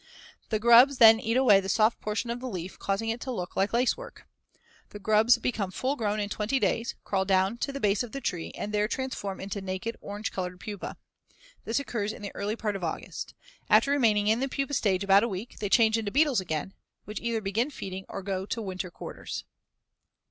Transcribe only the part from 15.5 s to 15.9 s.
they